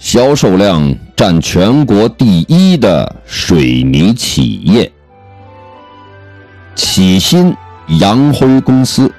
[0.00, 4.90] 销售量占全国第一的水泥企业——
[6.74, 7.54] 启新
[8.00, 9.12] 洋灰公司。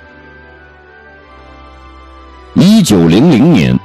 [2.56, 3.80] 一九零零年，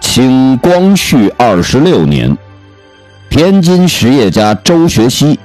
[0.00, 2.34] 清光绪二十六年，
[3.28, 5.38] 天津实业家周学熙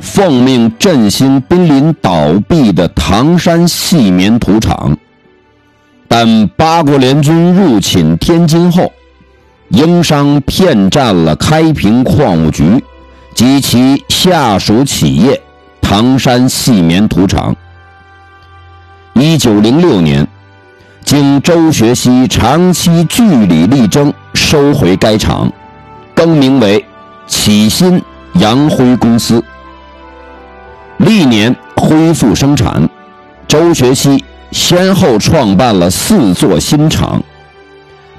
[0.00, 4.96] 奉命振兴濒临倒闭的唐山细棉土厂，
[6.08, 8.90] 但八国联军入侵天津后，
[9.68, 12.82] 英商骗占了开平矿务局
[13.34, 15.40] 及其下属企业
[15.80, 17.54] 唐山细棉土厂。
[19.14, 20.26] 一九零六年。
[21.04, 25.52] 经周学熙长期据理力争，收回该厂，
[26.14, 26.82] 更名为
[27.26, 28.02] 启新
[28.36, 29.44] 洋灰公司。
[30.96, 32.88] 历年恢复生产，
[33.46, 37.22] 周学熙先后创办了四座新厂。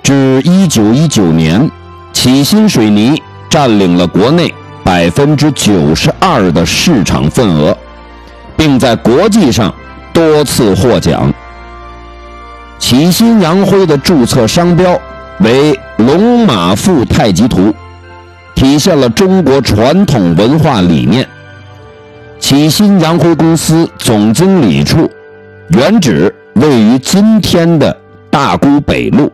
[0.05, 1.67] 至一九一九年，
[2.13, 4.53] 启新水泥占领了国内
[4.83, 7.75] 百分之九十二的市场份额，
[8.55, 9.73] 并在国际上
[10.13, 11.33] 多次获奖。
[12.77, 14.95] 启新洋灰的注册商标
[15.39, 17.73] 为龙马腹太极图，
[18.53, 21.27] 体现了中国传统文化理念。
[22.39, 25.09] 启新洋灰公司总经理处
[25.69, 27.97] 原址位于今天的
[28.29, 29.31] 大沽北路，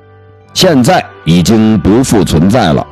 [0.54, 2.86] 现在已经不复存在了。